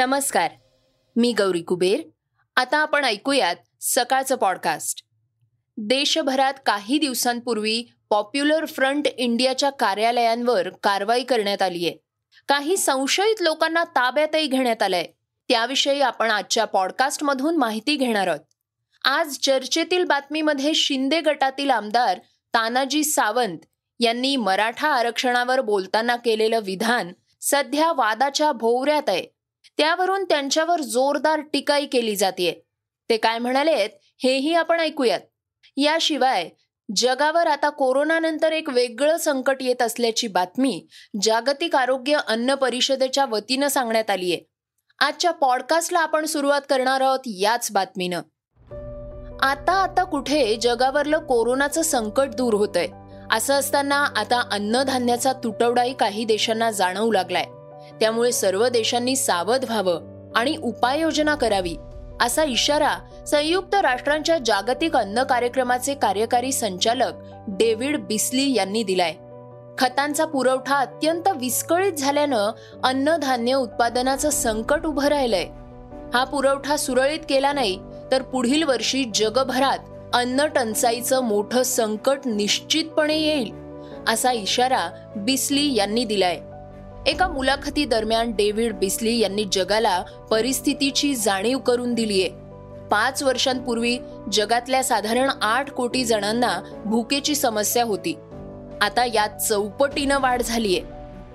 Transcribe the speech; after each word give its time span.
नमस्कार. 0.00 0.50
मी 1.16 1.32
गौरी 1.32 1.62
कुबेर. 1.62 2.00
आता 2.56 2.78
आपण 2.78 3.04
ऐकूयात 3.04 3.56
सकाळचं 3.80 4.36
पॉडकास्ट 4.36 5.02
देशभरात 5.76 6.54
काही 6.66 6.98
दिवसांपूर्वी 6.98 7.84
पॉप्युलर 8.10 8.66
फ्रंट 8.66 9.06
इंडियाच्या 9.06 9.70
कार्यालयांवर 9.70 10.68
कारवाई 10.82 11.22
करण्यात 11.22 11.62
आली 11.62 11.86
आहे. 11.86 11.96
काही 12.48 12.76
संशयित 12.76 13.42
लोकांना 13.42 13.84
ताब्यातही 13.84 14.46
घेण्यात 14.46 14.82
आलंय. 14.82 15.04
त्याविषयी 15.48 16.00
आपण 16.00 16.30
आजच्या 16.30 16.64
पॉडकास्टमधून 16.64 17.56
माहिती 17.56 17.96
घेणार 17.96 18.26
आहोत. 18.26 18.40
आज 19.04 19.38
चर्चेतील 19.38 20.04
बातमीमध्ये 20.04 20.74
शिंदे 20.74 21.20
गटातील 21.20 21.70
आमदार 21.70 22.18
तानाजी 22.54 23.04
सावंत 23.04 23.58
यांनी 24.00 24.36
मराठा 24.36 24.88
आरक्षणावर 24.88 25.60
बोलताना 25.60 26.16
केलेलं 26.16 26.60
विधान 26.64 27.12
सध्या 27.40 27.92
वादाच्या 27.92 28.52
भोवऱ्यात 28.52 29.08
आहे. 29.08 29.39
त्यावरून 29.80 30.24
त्यांच्यावर 30.24 30.80
जोरदार 30.80 31.40
टीकाही 31.40 31.86
केली 31.86 32.16
जाते 32.16 32.64
ते 33.10 33.16
काय 33.16 33.38
म्हणालेत 33.38 33.90
हेही 34.22 34.54
आपण 34.54 34.80
ऐकूयात. 34.80 35.20
याशिवाय 35.76 36.48
जगावर 36.96 37.46
आता 37.46 37.68
कोरोनानंतर 37.68 38.52
एक 38.52 38.68
वेगळं 38.68 39.16
संकट 39.16 39.56
येत 39.60 39.82
असल्याची 39.82 40.28
बातमी 40.28 40.86
जागतिक 41.22 41.76
आरोग्य 41.76 42.18
अन्न 42.28 42.54
परिषदेच्या 42.54 43.24
वतीनं 43.24 43.68
सांगण्यात 43.68 44.10
आली 44.10 44.32
आहे 44.32 44.40
आजच्या 44.98 45.30
पॉडकास्टला 45.30 46.00
आपण 46.00 46.24
सुरुवात 46.24 46.60
करणार 46.70 47.00
आहोत 47.00 47.20
याच 47.26 47.68
बातमीनं. 47.72 48.18
आता 49.42 49.72
आता 49.72 50.04
कुठे 50.04 50.56
जगावरलं 50.56 51.18
कोरोनाचं 51.18 51.82
संकट 51.82 52.28
दूर 52.28 52.54
होतंय? 52.54 52.88
असं 53.32 53.54
असताना 53.54 54.04
आता 54.16 54.48
अन्नधान्याचा 54.52 55.32
तुटवडाही 55.32 55.94
काही 55.94 56.24
देशांना 56.24 56.70
जाणवू 56.70 57.12
लागलाय. 57.12 57.46
त्यामुळे 58.00 58.32
सर्व 58.32 58.68
देशांनी 58.68 59.16
सावध 59.16 59.64
व्हावं 59.64 60.32
आणि 60.36 60.56
उपाययोजना 60.56 61.34
करावी 61.34 61.76
असा 62.20 62.44
इशारा 62.44 63.24
संयुक्त 63.26 63.74
राष्ट्रांच्या 63.74 64.38
जागतिक 64.46 64.96
अन्न 64.96 65.22
कार्यक्रमाचे 65.22 65.94
कार्यकारी 65.94 66.52
संचालक 66.52 67.12
डेव्हिड 67.48 68.00
बिस्ली 68.00 68.54
यांनी 68.54 68.82
दिलाय. 68.82 69.14
खतांचा 69.78 70.24
पुरवठा 70.24 70.76
अत्यंत 70.76 71.28
विस्कळीत 71.36 71.92
झाल्यानं 71.92 72.50
अन्नधान्य 72.84 73.54
उत्पादनाचं 73.54 74.30
संकट 74.30 74.86
उभं 74.86 75.04
राहिलंय. 75.04 75.46
हा 76.14 76.24
पुरवठा 76.24 76.76
सुरळीत 76.76 77.20
केला 77.28 77.52
नाही 77.52 77.78
तर 78.12 78.22
पुढील 78.22 78.62
वर्षी 78.62 79.04
जगभरात 79.14 79.78
अन्न 80.14 80.46
टंचाईचं 80.46 81.22
मोठं 81.22 81.62
संकट 81.62 82.18
निश्चितपणे 82.26 83.18
येईल 83.18 83.52
असा 84.08 84.32
इशारा 84.32 84.88
बिस्ली 85.16 85.74
यांनी 85.74 86.04
दिलाय. 86.04 86.40
एका 87.06 87.28
मुलाखती 87.28 87.84
दरम्यान 87.84 88.30
डेव्हिड 88.30 88.74
बिस्ली 88.74 89.18
यांनी 89.18 89.44
जगाला 89.52 90.02
परिस्थितीची 90.30 91.14
जाणीव 91.14 91.58
करून 91.58 91.94
दिलीये 91.94 92.28
पाच 92.90 93.22
वर्षांपूर्वी 93.22 93.98
जगातल्या 94.32 94.84
साधारण 94.84 95.30
आठ 95.42 95.70
कोटी 95.70 96.04
जणांना 96.04 96.60
भुकेची 96.84 97.34
समस्या 97.34 97.84
होती. 97.84 98.14
आता 98.80 99.04
यात 99.04 99.28
चौपटीनं 99.38 100.18
वाढ 100.20 100.42
झालीये 100.42 100.82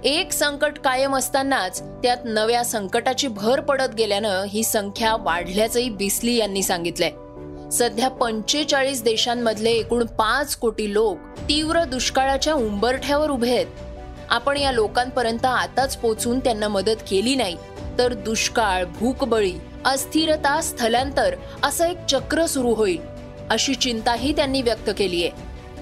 एक 0.04 0.32
संकट 0.32 0.80
कायम 0.80 1.16
असतानाच 1.16 1.82
त्यात 1.82 2.18
नव्या 2.26 2.66
संकटाची 2.66 3.28
भर 3.28 3.62
पडत 3.62 3.96
गेल्यानं 3.98 4.44
ही 4.50 4.64
संख्या 4.64 5.16
वाढल्याचंही 5.20 5.90
बिस्ली 5.90 6.36
यांनी 6.36 6.64
सांगितलंय. 6.64 7.12
सध्या 7.72 8.10
पंचेचाळीस 8.10 9.04
देशांमधले 9.04 9.72
एकूण 9.72 10.06
पाच 10.06 10.56
कोटी 10.56 10.94
लोक 10.94 11.18
तीव्र 11.50 11.84
दुष्काळाच्या 11.84 12.54
उंबरठ्यावर 12.54 13.30
उभे 13.30 13.52
आहेत. 13.52 13.66
आपण 14.30 14.58
या 14.58 14.72
लोकांपर्यंत 14.72 15.46
आताच 15.46 15.98
पोचून 15.98 16.40
त्यांना 16.40 16.68
मदत 16.68 17.04
केली 17.10 17.36
नाही 17.36 17.58
तर 17.98 18.14
दुष्काळ 18.14 18.86
भूकबळी 18.86 19.54
अस्थिरता 19.86 20.62
स्थलांतर 20.62 21.36
असं 21.64 21.86
एक 21.86 22.06
चक्र 22.06 22.46
सुरू 22.46 22.74
होईल 22.74 23.02
अशी 23.50 23.76
चिंताही 23.76 24.36
त्यांनी 24.36 24.62
व्यक्त 24.62 24.90
केली 24.98 25.24
आहे. 25.24 25.32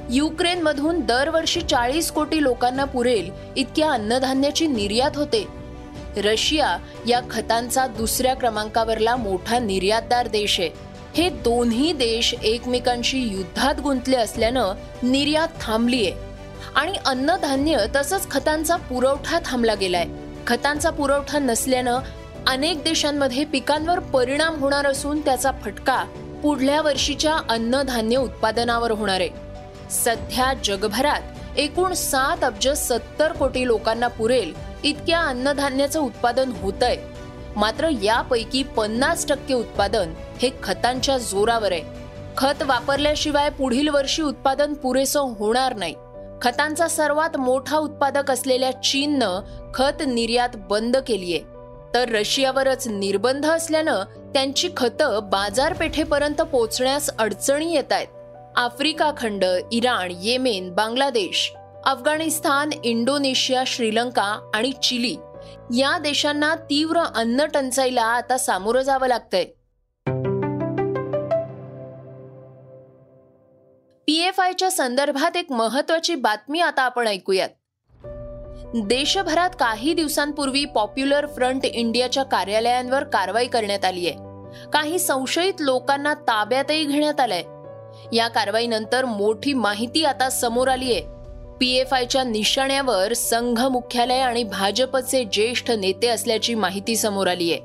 युक्रेनमधून 0.09 0.99
दरवर्षी 0.99 1.61
चाळीस 1.61 2.11
कोटी 2.11 2.43
लोकांना 2.43 2.85
पुरेल 2.85 3.29
इतक्या 3.55 3.91
अन्नधान्याची 3.91 4.67
निर्यात 4.67 5.11
होते. 5.15 5.47
रशिया 6.17 6.77
या 7.07 7.19
खतांचा 7.31 7.87
दुसऱ्या 7.87 8.33
क्रमांकावरला 8.33 9.15
मोठा 9.15 9.59
निर्यातदार 9.59 10.27
देश 10.27 10.59
आहे. 10.59 10.69
हे 11.17 11.29
दोन्ही 11.29 11.93
देश 11.93 12.35
एकमेकांशी 12.43 13.19
युद्धात 13.19 13.81
गुंतले 13.81 14.17
असल्यानं 14.17 14.73
निर्यात 15.03 15.47
थांबली 15.61 16.05
आहे 16.05 16.32
आणि 16.75 16.97
अन्नधान्य 17.05 17.85
तसंच 17.95 18.29
खतांचा 18.31 18.75
पुरवठा 18.75 19.39
थांबला 19.45 19.75
गेलाय. 19.75 20.05
खतांचा 20.47 20.89
पुरवठा 20.89 21.39
नसल्यानं 21.39 21.99
अनेक 22.47 22.83
देशांमध्ये 22.83 23.45
पिकांवर 23.45 23.99
परिणाम 23.99 24.59
होणार 24.59 24.85
असून 24.85 25.21
त्याचा 25.21 25.51
फटका 25.63 26.03
पुढल्या 26.43 26.81
वर्षीच्या 26.81 27.37
अन्नधान्य 27.49 28.17
उत्पादनावर 28.17 28.91
होणार 28.91 29.19
आहे. 29.19 29.29
सध्या 29.91 30.53
जगभरात 30.63 31.57
एकूण 31.57 31.93
सात 31.93 32.43
अब्ज 32.43 32.69
सत्तर 32.69 33.31
कोटी 33.31 33.67
लोकांना 33.67 34.07
पुरेल 34.07 34.53
इतक्या 34.83 35.19
अन्नधान्याचं 35.19 35.99
उत्पादन 35.99 36.51
होत 36.61 36.83
आहे 36.83 36.97
मात्र 37.55 37.89
यापैकी 38.03 38.63
पन्नास 38.63 39.25
टक्के 39.27 39.53
उत्पादन 39.53 40.13
हे 40.41 40.49
खतांच्या 40.63 41.17
जोरावर 41.17 41.71
आहे. 41.71 41.83
खत 42.37 42.63
वापरल्याशिवाय 42.63 43.49
पुढील 43.49 43.87
वर्षी 43.87 44.21
उत्पादन 44.21 44.73
पुरेसं 44.73 45.19
होणार 45.19 45.75
नाही. 45.75 45.95
खतांचा 46.43 46.87
सर्वात 46.87 47.37
मोठा 47.37 47.77
उत्पादक 47.77 48.31
असलेल्या 48.31 48.71
चीननं 48.71 49.41
खत 49.73 50.01
निर्यात 50.07 50.49
बंद 50.55 50.97
केलीये. 50.97 51.39
तर 51.93 52.09
रशियावरच 52.09 52.87
निर्बंध 52.87 53.45
असल्यानं 53.45 54.03
त्यांची 54.33 54.69
खतं 54.77 55.19
बाजारपेठेपर्यंत 55.23 56.41
पोहोचण्यास 56.41 57.09
अडचणी 57.19 57.73
येत 57.73 57.91
आहेत 57.91 58.07
आफ्रिका 58.57 59.11
खंड 59.17 59.45
Iran 59.71 60.13
Yemen 60.21 60.73
Bangladesh 60.73 61.51
Afghanistan 61.85 62.69
Indonesia 62.83 63.63
Sri Lanka 63.67 64.51
आणि 64.53 64.71
चिली 64.71 65.15
या 65.77 65.97
देशांना 65.97 66.55
तीव्र 66.55 66.99
अन्न 67.15 67.45
टंचाईला 67.45 68.03
आता 68.03 68.37
सामोरं 68.37 68.81
जावं 68.81 69.07
लागतंय. 69.07 69.45
पीएफआयच्या 74.07 74.71
संदर्भात 74.71 75.37
एक 75.37 75.51
महत्वाची 75.51 76.15
बातमी 76.15 76.59
आता 76.59 76.81
आपण 76.81 77.07
ऐकूयात. 77.07 77.49
देशभरात 78.87 79.49
काही 79.59 79.93
दिवसांपूर्वी 79.93 80.65
पॉप्युलर 80.65 81.25
फ्रंट 81.25 81.65
इंडियाच्या 81.65 82.23
कार्यालयांवर 82.23 83.03
कारवाई 83.03 83.47
करण्यात 83.47 83.85
आली 83.85 84.07
आहे 84.09 84.69
काही 84.73 84.99
संशयित 84.99 85.53
लोकांना 85.59 86.13
ताब्यातही 86.13 86.83
घेण्यात 86.85 87.19
आलंय. 87.19 87.43
या 88.13 88.27
कारवाईनंतर 88.27 89.05
मोठी 89.05 89.53
माहिती 89.53 90.03
आता 90.05 90.29
समोर 90.29 90.67
आली 90.67 90.93
आहे 90.93 91.01
पीएफआयच्या 91.59 92.23
निशाण्यावर 92.23 93.13
संघ 93.13 93.59
मुख्यालय 93.61 94.19
आणि 94.19 94.43
भाजपचे 94.43 95.23
ज्येष्ठ 95.23 95.71
नेते 95.71 96.07
असल्याची 96.07 96.55
माहिती 96.55 96.95
समोर 96.95 97.27
आली 97.27 97.51
आहे 97.53 97.61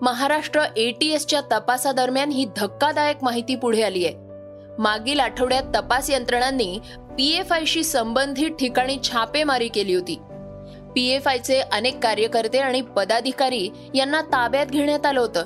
महाराष्ट्र 0.00 0.64
एटीएसच्या 0.76 1.40
तपासादरम्यान 1.40 2.30
ही 2.30 2.46
धक्कादायक 2.56 3.24
माहिती 3.24 3.54
पुढे 3.54 3.82
आली 3.82 4.04
आहे 4.04 4.27
मागील 4.78 5.20
आठवड्यात 5.20 5.62
तपास 5.74 6.10
यंत्रणांनी 6.10 6.78
पीएफआयशी 6.96 7.84
संबंधित 7.84 8.50
ठिकाणी 8.50 8.98
छापेमारी 9.02 9.68
केली 9.68 9.94
होती. 9.94 10.18
पीएफआयचे 10.94 11.60
अनेक 11.60 12.02
कार्यकर्ते 12.02 12.58
आणि 12.58 12.80
पदाधिकारी 12.80 13.68
यांना 13.94 14.20
ताब्यात 14.20 14.66
घेण्यात 14.66 15.06
आलं 15.06 15.20
होतं. 15.20 15.44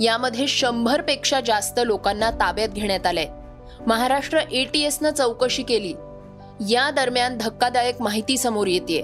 यामध्ये 0.00 0.46
शंभरपेक्षा 0.46 1.40
जास्त 1.40 1.80
लोकांना 1.84 2.30
ताब्यात 2.30 2.68
घेण्यात 2.68 3.06
आलंय. 3.06 3.26
महाराष्ट्र 3.86 4.38
एटीएसनं 4.52 5.10
चौकशी 5.10 5.62
केली. 5.62 5.94
या 6.74 6.90
दरम्यान 6.90 7.38
धक्कादायक 7.38 8.02
माहिती 8.02 8.36
समोर 8.36 8.66
येते 8.66 9.02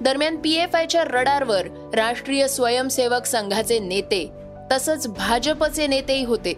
दरम्यान 0.00 0.36
पीएफआयच्या 0.36 1.04
रडारवर 1.04 1.66
राष्ट्रीय 1.94 2.48
स्वयंसेवक 2.48 3.24
संघाचे 3.24 3.78
नेते 3.78 4.30
तसंच 4.72 5.08
भाजपचे 5.08 5.86
नेतेही 5.86 6.24
होते. 6.24 6.54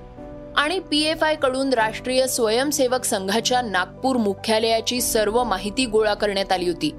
आणि 0.56 0.78
पी 0.78 1.02
एफ 1.02 1.24
आयकडून 1.24 1.72
राष्ट्रीय 1.72 2.26
स्वयंसेवक 2.26 3.04
संघाच्या 3.04 3.62
नागपूर 3.62 4.16
मुख्यालयाची 4.16 5.00
सर्व 5.00 5.44
माहिती 5.44 5.86
गोळा 5.86 6.14
करण्यात 6.14 6.52
आली 6.52 6.68
होती. 6.68 6.90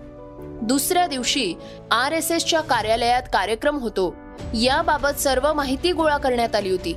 दुसऱ्या 0.62 1.08
दिवशी 1.08 1.54
आर 1.92 2.12
एस 2.12 2.32
एसच्या 2.32 2.62
कार्यालयात 2.62 3.24
कार्यक्रम 3.34 3.78
होतो. 3.78 4.16
याबाबत 4.54 5.20
सर्व 5.20 5.54
माहिती 5.54 5.92
गोळा 5.92 6.18
करण्यात 6.18 6.56
आली 6.56 6.70
होती. 6.70 6.96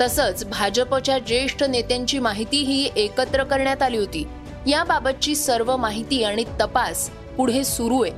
तसंच 0.00 0.44
भाजपच्या 0.44 1.18
ज्येष्ठ 1.18 1.62
नेत्यांची 1.62 2.18
माहितीही 2.18 2.90
एकत्र 2.96 3.44
करण्यात 3.44 3.82
आली 3.82 3.96
होती. 3.96 4.26
याबाबतची 4.66 5.34
सर्व 5.34 5.76
माहिती 5.76 6.22
आणि 6.24 6.44
तपास 6.60 7.10
पुढे 7.36 7.64
सुरू 7.64 8.02
आहे. 8.02 8.12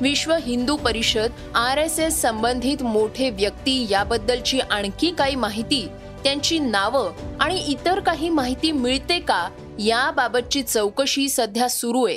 विश्व 0.00 0.34
Hindu 0.42 0.76
Parishad 0.76 1.30
R 1.54 1.78
S 1.78 1.98
S 1.98 2.22
संबंधित 2.22 2.82
मोठे 2.82 3.30
व्यक्ती 3.30 3.86
याबद्दलची 3.90 4.60
आणखी 4.60 5.10
काही 5.10 5.34
माहिती 5.34 5.88
त्यांची 6.26 6.58
नावं 6.58 7.12
आणि 7.40 7.64
इतर 7.68 8.00
काही 8.00 8.28
माहिती 8.28 8.72
मिळते 8.72 9.20
का 9.20 9.48
याबाबतची 9.78 10.62
चौकशी 10.62 11.28
सध्या 11.28 11.68
सुरू 11.68 12.04
आहे. 12.04 12.16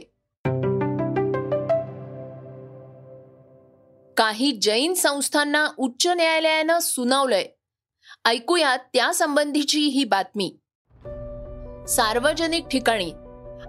काही 4.18 4.52
जैन 4.52 4.94
संस्थांना 4.94 5.68
उच्च 5.78 6.08
न्यायालयानं 6.08 6.80
सुनावलंय. 6.80 7.46
ऐकूयात 8.26 8.80
त्या 8.94 9.14
संबंधीची 9.14 9.80
ही 9.80 10.04
बातमी. 10.04 10.56
सार्वजनिक 11.88 12.68
ठिकाणी 12.68 13.12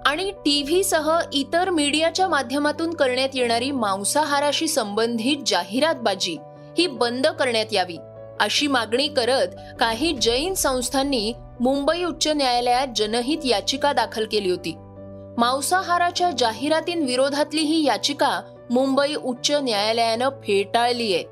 आणि 0.07 0.31
टीव्ही 0.31 0.85
सह 0.85 1.19
इतर 1.33 1.71
मीडियाच्या 1.71 2.29
माध्यमातून 2.29 2.95
करण्यात 2.95 3.29
येणारी 3.35 3.71
मांसाहाराशी 3.71 4.69
संबंधित 4.69 5.37
जाहिरातबाजी 5.47 6.37
ही 6.79 6.87
बंद 6.87 7.27
करण्यात 7.27 7.73
यावी. 7.73 7.97
अशी 8.41 8.67
मागणी 8.67 9.09
करत 9.09 9.49
काही 9.81 10.13
जैन 10.13 10.55
संस्थांनी 10.55 11.33
मुंबई 11.61 12.05
उच्च 12.05 12.29
न्यायालयात 12.29 12.87
जनहित 12.97 13.39
याचिका 13.45 13.93
दाखल 13.93 14.27
केली 14.33 14.51
होती. 14.51 14.75
मांसाहाराच्या 15.39 16.31
जाहिरातींविरोधातली 16.31 17.61
ही 17.61 17.87
याचिका 17.87 18.41
मुंबई 18.71 19.15
उच्च 19.15 19.51
न्यायालयानं 19.51 20.29
फेटाळली 20.29 21.15
आहे. 21.15 21.25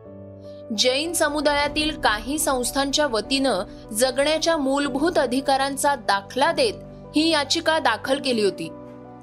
जैन 0.78 1.12
समुदायातील 1.12 2.00
काही 2.00 2.38
संस्थांच्या 2.38 3.06
वतीनं 3.06 3.62
जगण्याच्या 3.93 4.56
मूलभूत 4.56 5.19
अधिकारांचा 5.19 5.94
दाखला 5.94 6.52
देत 6.52 6.75
ही 7.16 7.31
याचिका 7.31 7.78
दाखल 7.78 8.19
केली 8.22 8.44
होती. 8.44 8.69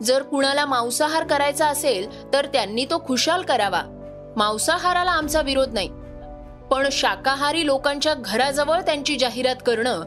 जर 0.04 0.22
कुणाला 0.22 0.66
मांसाहार 0.66 1.24
करायचा 1.24 1.68
असेल 1.68 2.34
तर 2.34 2.46
त्यांनी 2.46 2.86
तो 2.86 3.04
खुशाल 3.08 3.42
करावा. 3.42 3.82
मांसाहाराला 4.38 5.12
आमचा 5.12 5.42
विरोध 5.42 5.74
नाही. 5.74 5.90
पण 6.76 6.88
शाकाहारी 6.92 7.66
लोकांच्या 7.66 8.14
घराजवळ 8.14 8.82
त्यांची 8.82 9.16
जाहिरात 9.16 9.56
करणं 9.66 10.02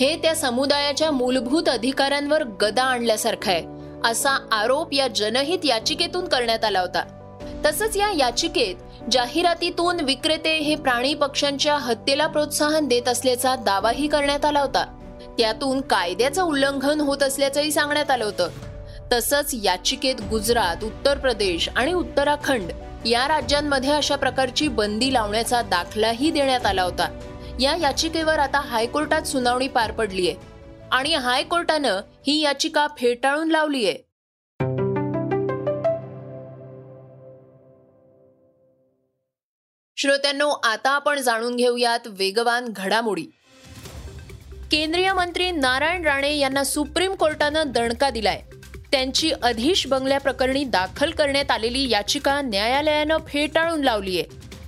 हे 0.00 0.16
त्या 0.16 0.34
समुदायाच्या 0.34 1.10
मूलभूत 1.10 1.68
अधिकारांवर 1.68 2.44
गदा 2.44 2.82
आणल्यासारखं 2.82 3.52
आहे 3.52 3.64
असा 4.04 4.48
आरोप 4.52 4.92
या 4.92 5.08
जनहित 5.08 5.58
याचिकेतून 5.64 6.24
करण्यात 6.28 6.64
आला 6.64 6.80
होता. 6.80 7.02
तसंच 7.66 7.96
या 7.96 8.10
याचिकेत 8.18 8.74
जाहिरातीतून 9.12 10.00
विक्रेते 10.00 10.58
हे 10.58 10.74
प्राणी 10.74 11.14
पक्ष्यांच्या 11.14 11.76
हत्येला 11.76 12.26
प्रोत्साहन 12.26 12.88
देत 12.88 13.08
असल्याचा 13.08 13.56
दावाही 13.56 14.08
करण्यात 14.08 14.44
आला 14.44 14.60
होता. 14.60 14.84
त्यातून 15.38 15.80
कायद्याचं 15.80 16.42
उल्लंघन 16.42 17.00
होत 17.00 17.22
असल्याचंही 17.22 17.72
सांगण्यात 17.72 18.10
आलं 18.10 18.24
होतं. 18.24 18.48
तसंच 19.12 19.50
याचिकेत 19.62 20.14
गुजरात 20.30 20.84
उत्तर 20.84 21.18
प्रदेश 21.18 21.68
आणि 21.76 21.92
उत्तराखंड 21.92 22.72
या 23.06 23.28
राज्यांमध्ये 23.28 23.90
अशा 23.90 24.16
प्रकारची 24.16 24.68
बंदी 24.68 25.12
लावण्याचा 25.12 25.62
दाखलाही 25.62 26.30
देण्यात 26.30 26.66
आला 26.66 26.82
होता. 26.82 27.18
या 27.60 27.76
याचिकेवर 27.76 28.38
आता 28.38 28.60
हायकोर्टात 28.60 29.22
सुनावणी 29.22 29.68
पार 29.68 29.92
पडली 29.92 30.28
आहे 30.28 30.36
आणि 30.92 31.14
हायकोर्टानं 31.14 32.00
ही 32.26 32.40
याचिका 32.40 32.86
फेटाळून 32.98 33.50
लावली 33.50 33.86
आहे 33.86 34.14
श्रोत्यांनो 39.96 40.48
आता 40.48 40.90
आपण 40.90 41.20
जाणून 41.20 41.56
घेऊयात 41.56 42.00
वेगवान 42.06 42.64
घडामोडी. 42.68 43.26
केंद्रीय 44.70 45.12
मंत्री 45.12 45.50
नारायण 45.50 46.04
राणे 46.04 46.36
यांना 46.36 46.64
सुप्रीम 46.64 47.14
कोर्टानं 47.14 47.62
दणका 47.66 48.10
दिलाय. 48.10 48.42
त्यांची 48.94 49.30
अधीश 49.42 49.86
बंगल्याप्रकरणी 49.86 50.64
दाखल 50.64 51.10
करण्यात 51.10 51.50
आलेली 51.50 51.90
याचिका 51.90 52.40
न्यायालयानं 52.40 53.16
फेटाळून 53.28 53.80
लावली 53.80 54.20
आहे 54.20 54.24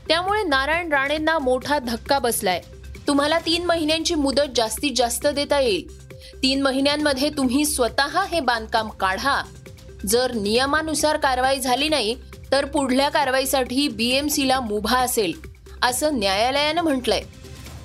त्यामुळे 0.08 0.42
नारायण 0.42 0.92
राणेंना 0.92 1.38
मोठा 1.38 1.78
धक्का 1.78 2.18
बसलाय. 2.18 2.60
तुम्हाला 3.06 3.38
तीन 3.38 3.64
महिन्यांची 3.64 4.14
मुदत 4.14 4.56
जास्तीत 4.56 4.90
जास्त 4.96 5.26
देता 5.26 5.60
येईल. 5.60 6.08
तीन 6.42 6.62
महिन्यांमध्ये 6.62 7.30
तुम्ही 7.30 7.64
स्वतः 7.64 8.24
हे 8.24 8.40
बांधकाम 8.40 8.88
काढा. 8.88 9.42
जर 10.06 10.32
नियमानुसार 10.32 11.16
कारवाई 11.16 11.58
झाली 11.58 11.88
नाही 11.88 12.16
तर 12.52 12.64
पुढल्या 12.64 13.08
कारवाईसाठी 13.08 13.88
बीएमसीला 13.88 14.60
मुभा 14.60 14.98
असेल 14.98 15.32
असं 15.82 16.18
न्यायालयानं 16.18 16.82
म्हटलंय. 16.82 17.22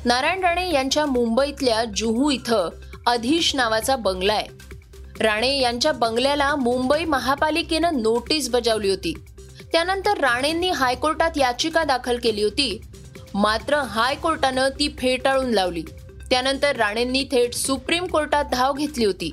नारायण 0.06 0.44
राणे 0.44 0.72
यांच्या 0.72 1.06
मुंबईतल्या 1.06 1.84
जुहू 1.96 2.32
इथं 2.32 2.70
अधीश 3.08 3.56
नावाचा 3.56 3.96
बंगला 3.96 4.34
आहे. 4.34 4.61
राणे 5.20 5.60
यांच्या 5.60 5.92
बंगल्याला 5.92 6.56
मुंबई 6.56 7.06
महापालिकेनं 7.06 8.02
नोटीस 8.02 8.50
बजावली 8.50 8.90
होती. 8.90 9.14
त्यानंतर 9.72 10.18
राणेंनी 10.18 10.70
हायकोर्टात 10.70 11.32
याचिका 11.38 11.84
दाखल 11.84 12.20
केली 12.20 12.44
होती. 12.44 12.82
मात्र 13.34 13.76
हायकोर्टानं 13.76 14.70
ती 14.70 14.96
फेटाळून 14.98 15.52
लावली. 15.52 15.84
त्यानंतर 16.30 16.76
राणेंनी 16.76 17.24
थेट 17.24 17.54
सुप्रीम 17.54 18.06
कोर्टात 18.06 18.46
धाव 18.52 18.74
घेतली 18.74 19.06
होती. 19.06 19.32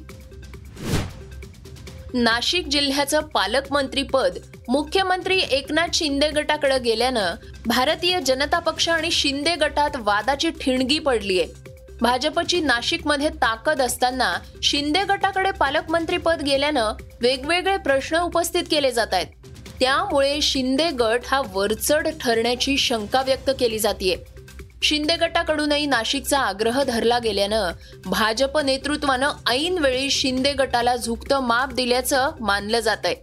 नाशिक 2.14 2.66
जिल्ह्याचं 2.66 3.20
पालकमंत्रीपद 3.20 4.38
मुख्यमंत्री 4.68 5.40
एकनाथ 5.50 5.88
शिंदे 5.94 6.30
गटाकडे 6.30 6.78
गेल्यानं 6.78 7.34
भारतीय 7.66 8.20
जनता 8.20 8.58
पक्ष 8.58 8.88
आणि 8.88 9.10
शिंदे 9.10 9.54
गटात 9.54 9.90
वादाची 9.98 10.50
ठिणगी 10.50 10.98
पडलीय. 10.98 11.44
भाजपची 12.00 12.60
नाशिकमध्ये 12.60 13.28
ताकद 13.28 13.80
असताना 13.80 14.34
शिंदे 14.62 15.02
गटाकडे 15.04 15.50
पालकमंत्रीपद 15.50 16.42
गेल्यानं 16.42 16.92
वेगवेगळे 17.20 17.76
प्रश्न 17.76 18.18
उपस्थित 18.18 18.64
केले 18.70 18.90
जात 18.90 19.06
आहेत. 19.12 19.26
त्यामुळे 19.80 20.40
शिंदे 20.40 20.90
गट 20.90 21.20
हा 21.26 21.40
वरचढ 21.52 22.08
ठरण्याची 22.20 22.76
शंका 22.78 23.22
व्यक्त 23.22 23.50
केली 23.60 23.78
जाते 23.78 24.24
शिंदे 24.82 25.16
गटाकडूनही 25.16 25.86
नाशिकचा 25.86 26.38
आग्रह 26.38 26.82
धरला 26.82 27.18
गेल्यानं 27.18 27.70
भाजप 28.06 28.58
नेतृत्वानं 28.58 29.30
ऐन 29.50 29.78
वेळी 29.78 30.10
शिंदे 30.10 30.52
गटाला 30.52 30.96
झुकतं 30.96 31.40
माप 31.40 31.72
दिल्याचं 31.72 32.30
मानलं 32.40 32.80
जात 32.80 32.96
आहे 33.04 33.14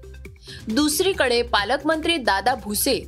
दुसरीकडे 0.67 1.41
पालकमंत्री 1.41 2.17
दादा 2.17 2.55
भुसे 2.55 2.99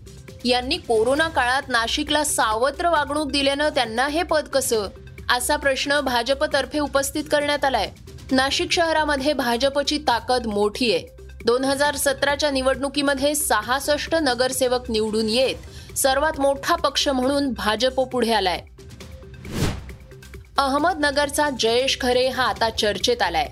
यांनी 0.46 0.78
कोरोना 0.78 1.28
काळात 1.28 1.70
नाशिकला 1.70 2.24
सावत्र 2.24 2.90
वागणूक 2.90 3.32
दिल्यानं 3.32 3.70
त्यांना 3.70 4.08
हे 4.08 4.24
पद 4.24 4.48
कसं? 4.48 4.88
असा 5.30 5.56
प्रश्न 5.56 6.00
भाजपतर्फे 6.00 6.80
उपस्थित 6.80 7.24
करण्यात 7.32 7.66
आलाय. 7.66 7.90
नाशिक 8.32 8.72
शहरामध्ये 8.72 9.34
भाजपची 9.34 9.98
ताकद 9.98 10.46
मोठी 10.46 10.94
आहे. 10.94 11.06
दोन 11.46 11.64
हजार 11.64 11.96
सतराच्या 11.96 12.52
निवडणुकीमध्ये 12.52 13.36
सहासष्ट 13.36 14.16
नगरसेवक 14.16 14.92
निवडून 14.92 15.30
येत 15.30 15.98
सर्वात 15.98 16.40
मोठा 16.40 16.76
पक्ष 16.76 17.08
म्हणून 17.08 17.54
भाजप 17.54 18.02
पुढे 18.02 18.34
आलाय. 18.34 18.62
अहमदनगरचा 20.58 21.50
जयेश 21.60 21.98
खरे 22.02 22.28
हा 22.28 22.44
आता 22.44 22.70
चर्चेत 22.70 23.22
आलाय. 23.22 23.48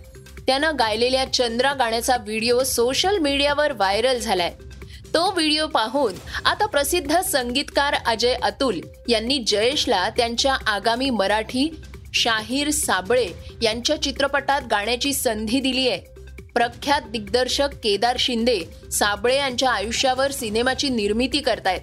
त्यानं 0.47 0.71
गायलेल्या 0.79 1.33
चंद्रा 1.33 1.73
गाण्याचा 1.73 2.17
व्हिडिओ 2.17 2.63
सोशल 2.63 3.17
मीडियावर 3.17 3.71
व्हायरल 3.71 4.19
झालाय. 4.19 4.53
तो 5.15 5.29
व्हिडिओ 5.31 5.65
पाहून 5.67 6.13
आता 6.45 6.65
प्रसिद्ध 6.65 7.19
संगीतकार 7.21 7.93
अजय 8.05 8.33
अतुल 8.43 8.79
यांनी 9.09 9.37
जयेशला 9.47 10.07
त्यांच्या 10.09 10.53
आगामी 10.67 11.09
मराठी 11.09 11.67
शाहीर 12.13 12.69
साबळे 12.69 13.27
यांच्या 13.61 14.01
चित्रपटात 14.01 14.61
गाण्याची 14.71 15.13
संधी 15.13 15.59
दिली 15.59 15.87
आहे. 15.89 15.99
प्रख्यात 16.55 17.01
दिग्दर्शक 17.01 17.75
केदार 17.83 18.15
शिंदे 18.19 18.59
साबळे 18.91 19.35
यांच्या 19.37 19.69
आयुष्यावर 19.71 20.31
सिनेमाची 20.31 20.89
निर्मिती 20.89 21.39
करतायत. 21.39 21.81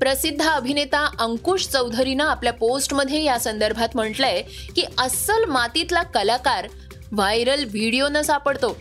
प्रसिद्ध 0.00 0.40
अभिनेता 0.42 1.06
अंकुश 1.20 1.66
चौधरीनं 1.68 2.24
आपल्या 2.24 2.52
पोस्टमध्ये 2.52 3.22
या 3.24 3.38
संदर्भात 3.38 3.88
म्हटलंय 3.94 4.42
की 4.76 4.84
अस्सल 4.98 5.44
मातीतला 5.44 6.02
कलाकार 6.02 6.68
व्हायरल 7.12 7.64
व्हिडिओनं 7.64 8.22
सापडतो 8.22 8.76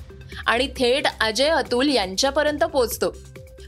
आणि 0.46 0.68
थेट 0.78 1.08
अजय 1.22 1.50
अतुल 1.50 1.90
यांच्यापर्यंत 1.90 2.64
पोचतो. 2.64 3.14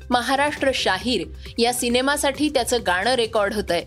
महाराष्ट्र 0.10 0.72
शाहीर 0.74 1.28
या 1.58 1.74
सिनेमासाठी 1.74 2.50
त्याचं 2.50 2.78
गाणं 2.88 3.14
रेकॉर्ड 3.14 3.54
होतंय. 3.54 3.84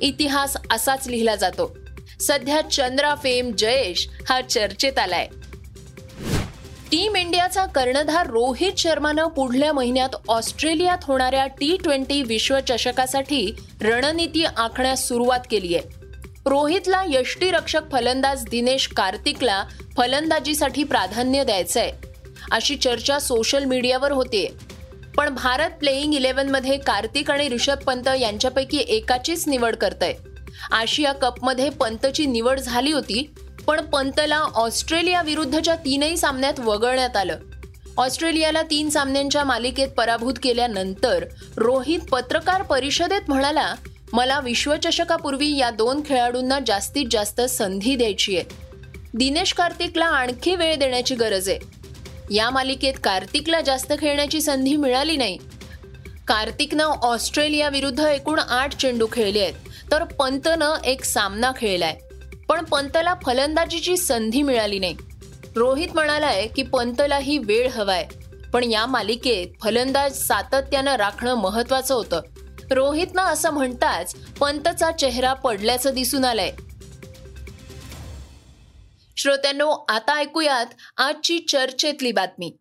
इतिहास 0.00 0.56
असाच 0.70 1.08
लिहिला 1.08 1.36
जातो. 1.36 1.78
सध्या 2.20 2.60
चंद्रा 2.60 3.14
फेम 3.14 3.52
जयेश 3.58 4.08
हा 4.28 4.40
चर्चेत 4.40 4.98
आलाय. 4.98 5.28
टीम 6.90 7.16
इंडियाचा 7.16 7.64
कर्णधार 7.64 8.26
रोहित 8.26 8.72
शर्मानं 8.78 9.26
पुढल्या 9.26 9.72
महिन्यात 9.72 10.08
ऑस्ट्रेलियात 10.28 10.98
होणाऱ्या 11.02 11.46
टी 11.46 11.76
ट्वेंटी 11.84 12.22
विश्वचषकासाठी 12.22 13.52
रणनीती 13.80 14.44
आखण्यास 14.44 15.08
सुरुवात 15.08 15.40
केली 15.50 15.74
आहे. 15.74 15.98
रोहितला 16.46 17.02
यष्टीरक्षक 17.08 17.80
फलंदाज 17.92 18.44
दिनेश 18.48 18.86
कार्तिकला 18.86 19.64
फलंदाजीसाठी 19.96 20.84
प्राधान्य 20.84 21.44
द्यायचंय. 21.44 21.92
अशी 22.50 22.76
चर्चा 22.76 23.18
सोशल 23.18 23.64
मीडियावर 23.64 24.12
होते 24.12 24.52
पण 25.18 25.34
भारत 25.34 25.70
प्लेईंग 25.70 26.14
इलेव्हनमध्ये 26.14 26.76
कार्तिक 26.78 27.30
आणि 27.30 27.48
ऋषभ 27.48 27.82
पंत 27.86 28.08
यांच्यापैकी 28.20 28.78
एकाचीच 28.78 29.46
निवड 29.48 29.76
करतय. 29.76 30.12
आशिया 30.72 31.12
कपमध्ये 31.12 31.68
पंतची 31.70 32.26
निवड 32.26 32.60
झाली 32.60 32.92
होती 32.92 33.22
पण 33.66 33.80
पंतला 33.84 34.36
ऑस्ट्रेलिया 34.36 35.22
विरुद्धच्या 35.22 35.74
तीनही 35.74 36.16
सामन्यात 36.16 36.60
वगळण्यात 36.60 37.16
आलं. 37.16 37.38
ऑस्ट्रेलियाला 37.96 38.62
तीन 38.62 38.90
सामन्यांच्या 38.90 39.42
मालिकेत 39.44 39.88
पराभूत 39.88 40.34
केल्यानंतर 40.42 41.24
रोहित 41.56 42.00
पत्रकार 42.12 42.62
परिषदेत 42.62 43.28
म्हणाला 43.28 43.74
मला 44.12 44.38
विश्वचषकापूर्वी 44.40 45.56
या 45.56 45.70
दोन 45.70 46.02
खेळाडूंना 46.06 46.58
जास्तीत 46.66 47.06
जास्त 47.10 47.40
संधी 47.40 47.96
द्यायची 47.96 48.36
आहे 48.36 48.44
दिनेश 49.14 49.52
कार्तिकला 49.52 50.06
आणखी 50.06 50.54
वेळ 50.56 50.76
देण्याची 50.76 51.14
गरज 51.14 51.48
आहे. 51.48 51.77
या 52.30 52.50
मालिकेत 52.50 52.94
कार्तिकला 53.04 53.60
जास्त 53.60 53.92
खेळण्याची 54.00 54.40
संधी 54.40 54.76
मिळाली 54.76 55.16
नाही. 55.16 55.38
कार्तिकनं 56.26 56.84
ऑस्ट्रेलिया 56.84 57.68
विरुद्ध 57.68 58.00
एकूण 58.00 58.38
आठ 58.38 58.76
चेंडू 58.76 59.06
खेळले 59.12 59.40
आहेत 59.40 59.54
तर 59.92 60.04
पंतनं 60.04 60.74
एक 60.84 61.04
सामना 61.04 61.52
खेळलाय. 61.56 61.96
पण 62.48 62.64
पंतला 62.64 63.14
फलंदाजीची 63.26 63.96
संधी 63.96 64.42
मिळाली 64.42 64.78
नाही. 64.78 64.96
रोहित 65.56 65.88
म्हणालाय 65.94 66.46
की 66.46 66.62
पंतलाही 66.62 67.38
वेळ 67.38 67.68
हवाय 67.68 68.06
पण 68.52 68.64
या 68.64 68.86
मालिकेत 68.86 69.46
फलंदाज 69.62 70.12
सातत्यानं 70.12 70.96
राखणं 70.96 71.34
महत्वाचं 71.34 71.94
होतं. 71.94 72.20
रोहितनं 72.70 73.22
असं 73.22 73.50
म्हणताच 73.50 74.14
पंतचा 74.40 74.90
चेहरा 74.90 75.32
पडल्याचं 75.32 75.94
दिसून 75.94 76.24
आलंय. 76.24 76.52
श्रोत्यांनो 79.18 79.70
आता 79.88 80.16
ऐकूयात 80.16 80.66
आजची 80.96 81.38
चर्चेतली 81.38 82.12
बातमी. 82.12 82.56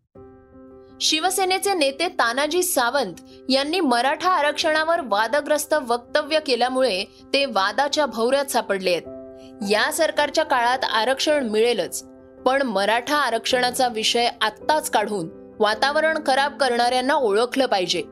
शिवसेनेचे 1.01 1.73
नेते 1.73 2.07
तानाजी 2.07 2.63
सावंत 2.63 3.13
यांनी 3.49 3.79
मराठा 3.79 4.29
आरक्षणावर 4.29 4.99
वादग्रस्त 5.03 5.73
वक्तव्य 5.73 6.39
केल्यामुळे 6.39 7.03
ते 7.33 7.45
वादाच्या 7.45 8.05
भोवऱ्यात 8.05 8.45
सापडले 8.45 8.91
आहेत. 8.91 9.01
या 9.71 9.91
सरकारच्या 9.91 10.45
काळात 10.45 10.79
आरक्षण 10.83 11.49
मिळेलच 11.49 12.03
पण 12.45 12.61
मराठा 12.61 13.17
आरक्षणाचा 13.17 13.87
विषय 13.87 14.29
आत्ताच 14.41 14.89
काढून 14.89 15.55
वातावरण 15.59 16.17
खराब 16.27 16.57
करणाऱ्यांना 16.57 17.13
ओळखलं 17.13 17.65
पाहिजे. 17.65 18.03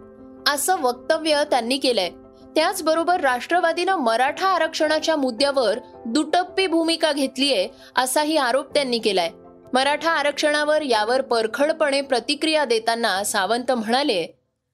असं 0.47 0.81
वक्तव्य 0.81 1.43
त्यांनी 1.49 1.77
केलंय. 1.77 2.09
त्याचबरोबर 2.55 3.19
राष्ट्रवादीनं 3.19 3.95
मराठा 3.99 4.47
आरक्षणाच्या 4.47 5.15
मुद्द्यावर 5.15 5.79
दुटप्पी 6.05 6.67
भूमिका 6.67 7.11
घेतलीय 7.11 7.65
असाही 7.97 8.37
आरोप 8.37 8.73
त्यांनी 8.73 8.97
केलाय. 8.97 9.29
मराठा 9.73 10.11
आरक्षणावर 10.11 10.81
यावर 10.81 11.21
परखडपणे 11.21 12.01
प्रतिक्रिया 12.01 12.63
देताना 12.65 13.23
सावंत 13.23 13.71
म्हणाले 13.71 14.21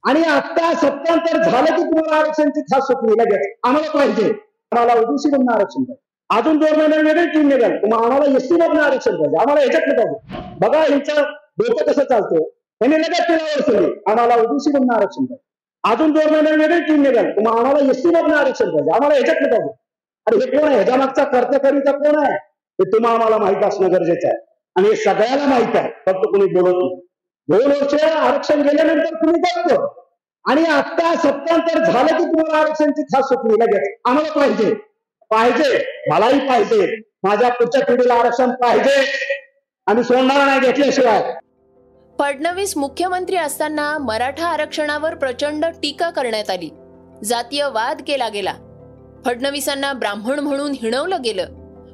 आणि 0.03 0.21
आता 0.23 0.73
सत्तांतर 0.73 1.41
झालं 1.41 1.75
की 1.75 1.83
तुम्हाला 1.83 2.15
आरक्षणची 2.17 2.61
खास 2.61 2.83
सुटली 2.83 3.17
लगेच. 3.17 3.57
आम्हाला 3.63 3.91
पाहिजे. 3.91 4.31
आम्हाला 4.71 4.93
ओबीसी 5.01 5.29
मधून 5.29 5.49
आरक्षण 5.49 5.83
पाहिजे. 5.83 5.99
अजून 6.29 6.57
दोन 6.57 6.79
महिन्यात 6.79 7.03
वेगळे 7.03 7.25
टीम 7.25 7.47
निघाल. 7.47 7.71
मग 7.83 8.03
आम्हाला 8.05 8.37
एसटी 8.37 8.55
मधून 8.55 8.77
आरक्षण 8.77 9.15
पाहिजे. 9.15 9.37
आम्हाला 9.37 9.61
ह्याच्यात 9.61 9.95
पाहिजे. 9.97 10.57
बघा 10.59 10.83
यांचं 10.83 11.21
डोकं 11.57 11.85
कसं 11.85 12.03
चालतं 12.03 12.43
त्यांनी 12.81 12.97
लगेच 12.97 13.27
तिला 13.27 13.61
सोडली 13.61 13.93
आम्हाला 14.07 14.35
ओबीसी 14.35 14.71
मधून 14.73 14.95
आरक्षण 14.95 15.25
पाहिजे. 15.25 15.49
अजून 15.83 16.11
दोन 16.11 16.33
महिन्यात 16.33 16.57
वेगळी 16.57 16.79
टीम 16.79 17.01
निघाल. 17.01 17.25
मग 17.25 17.59
आम्हाला 17.59 17.89
एसटी 17.89 18.09
मधून 18.09 18.33
आरक्षण 18.33 18.65
पाहिजे. 18.65 18.91
आम्हाला 18.91 19.15
ह्याच्यात 19.15 19.35
पाहिजे. 19.35 19.73
अरे 20.27 20.37
हे 20.37 20.57
कोण 20.57 20.67
आहे? 20.67 20.75
ह्याच्या 20.75 20.95
मागचा 20.95 21.23
कर्तकरीचा 21.23 21.91
कोण 21.91 22.23
आहे? 22.23 22.35
हे 22.79 22.91
तुम्हाला 22.91 23.15
आम्हाला 23.15 23.37
माहीत 23.37 23.63
असणं 23.63 23.91
गरजेचं 23.91 24.27
आहे. 24.27 24.37
आणि 24.75 24.87
हे 24.87 24.95
सगळ्याला 24.95 25.45
माहीत 25.45 25.75
आहे. 25.75 25.89
फक्त 25.89 26.27
कोणी 26.27 26.45
बोलत 26.45 26.73
नाही. 26.73 27.01
दोन 27.47 27.71
वर्ष 27.71 28.03
आरक्षण 28.03 28.61
गेल्यानंतर 28.61 29.13
तुम्ही 29.13 29.41
बघतो. 29.41 30.01
आणि 30.45 30.63
आता 30.63 31.15
सत्तांतर 31.15 31.83
झालं 31.83 32.17
की 32.17 32.23
तुम्हाला 32.23 32.57
आरक्षणची 32.57 33.03
खास 33.03 33.25
सुटली 33.25 33.53
लगेच. 33.53 33.99
आम्हाला 34.05 34.31
पाहिजे. 34.33 34.73
पाहिजे. 35.29 35.85
मलाही 36.11 36.47
पाहिजे. 36.47 36.95
माझ्या 37.23 37.49
पुढच्या 37.49 37.85
पिढीला 37.85 38.13
आरक्षण 38.13 38.51
पाहिजे. 38.51 39.03
आणि 39.87 40.03
सोडणार 40.03 40.45
नाही 40.45 40.59
घेतल्याशिवाय. 40.59 41.33
फडणवीस 42.21 42.77
मुख्यमंत्री 42.77 43.35
असताना 43.35 43.97
मराठा 43.97 44.47
आरक्षणावर 44.47 45.15
प्रचंड 45.15 45.65
टीका 45.65 46.09
करण्यात 46.09 46.49
आली. 46.49 46.69
जातीय 47.23 47.65
वाद 47.65 48.01
केला 48.07 48.29
गेला. 48.29 48.53
फडणवीसांना 49.25 49.93
ब्राह्मण 49.93 50.39
म्हणून 50.39 50.71
हिणवलं 50.71 51.17
गेलं. 51.23 51.45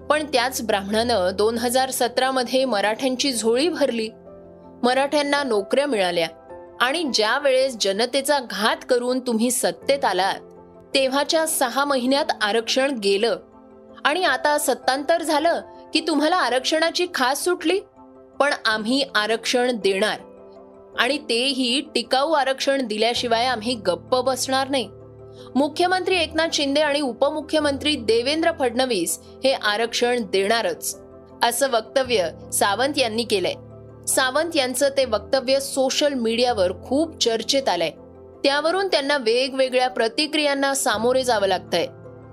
पण 0.05 0.25
त्याच 0.25 0.61
ब्राह्मणानं 0.61 1.29
दोन 1.35 1.57
हजार 1.57 1.89
सतरामध्ये 1.89 2.65
मराठ्यांची 2.65 3.31
झोळी 3.31 3.69
भरली. 3.69 4.09
मराठ्यांना 4.83 5.43
नोकऱ्या 5.43 5.85
मिळाल्या. 5.85 6.27
आणि 6.81 7.03
ज्या 7.13 7.39
वेळेस 7.39 7.77
जनतेचा 7.81 8.39
घात 8.39 8.77
करून 8.89 9.19
तुम्ही 9.19 9.51
सत्तेत 9.51 10.05
आलात 10.05 10.39
तेव्हाच्या 10.93 11.47
सहा 11.47 11.85
महिन्यात 11.85 12.25
आरक्षण 12.41 12.91
गेलं. 12.91 13.37
आणि 14.05 14.23
आता 14.23 14.57
सत्तांतर 14.57 15.21
झालं 15.21 15.61
की 15.93 16.05
तुम्हाला 16.07 16.35
आरक्षणाची 16.35 17.07
खास 17.13 17.43
सुटली? 17.43 17.79
पण 18.39 18.53
आम्ही 18.65 19.03
आरक्षण 19.15 19.71
देणार. 19.75 20.19
आणि 20.99 21.17
तेही 21.17 21.81
टिकाऊ 21.95 22.31
आरक्षण 22.31 22.87
दिल्याशिवाय 22.87 23.45
आम्ही 23.45 23.75
गप्प 23.75 24.15
बसणार 24.15 24.69
नाही. 24.69 24.89
मुख्यमंत्री 25.55 26.17
एकनाथ 26.17 26.47
शिंदे 26.53 26.81
आणि 26.81 27.01
उपमुख्यमंत्री 27.01 27.95
देवेंद्र 27.95 28.51
फडणवीस 28.59 29.19
हे 29.43 29.53
आरक्षण 29.53 30.21
देणारच 30.29 30.99
असं 31.43 31.69
वक्तव्य 31.69 32.29
सावंत 32.53 32.97
यांनी 32.97 33.23
केलंय. 33.23 33.53
सावंत 34.05 34.55
यांचं 34.55 34.89
ते 34.97 35.05
वक्तव्य 35.05 35.59
सोशल 35.59 36.13
मीडियावर 36.13 36.71
खूप 36.87 37.23
चर्चेत 37.23 37.69
आलंय. 37.69 37.91
त्यावरून 38.43 38.87
त्यांना 38.87 39.17
वेगवेगळ्या 39.17 39.89
प्रतिक्रियांना 39.89 40.73
सामोरे 40.73 41.23
जावं 41.23 41.47
लागतंय. 41.47 41.85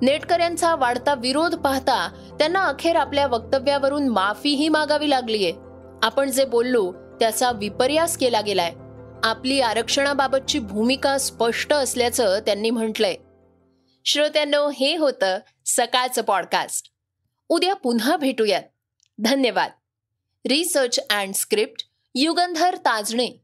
नेटकऱ्यांचा 0.03 0.75
वाढता 0.75 1.15
विरोध 1.15 1.55
पाहता 1.55 2.09
त्यांना 2.39 2.65
अखेर 2.65 2.97
आपल्या 2.97 3.27
वक्तव्यावरून 3.27 4.09
माफीही 4.09 4.69
मागावी 4.69 5.11
लागलीये. 5.11 5.53
आपण 6.05 6.31
जे 6.31 6.45
बोललो 6.45 6.93
त्याचा 7.21 7.53
विपर्यास 7.53 8.17
केला 8.17 8.41
गेलाय. 8.41 8.73
आपली 9.25 9.61
आरक्षणाबाबतची 9.61 10.59
भूमिका 10.59 11.19
स्पष्ट 11.19 11.73
असल्याचं 11.73 12.39
त्यांनी 12.47 12.71
म्हटलंय. 12.71 13.15
श्रोत्यांनो 14.05 14.71
हे 14.71 14.97
होतं 14.97 15.39
सकाळचं 15.67 16.23
पॉडकास्ट 16.23 16.91
उद्या 17.49 17.75
पुन्हा 17.75 18.17
भेटूयात. 18.17 18.63
धन्यवाद. 19.19 19.71
Research 20.49 20.99
and 21.11 21.35
script 21.35 21.85
Yugandhar 22.15 22.77
Tajane. 22.77 23.44